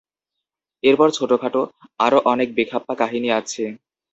[0.83, 1.61] এরপর ছোটখাটো
[1.99, 3.63] আরো অনেক বেখাপ্পা কাহিনী আছে।